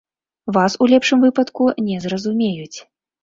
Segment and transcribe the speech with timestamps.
[0.55, 2.79] Вас, у лепшым выпадку, не зразумеюць.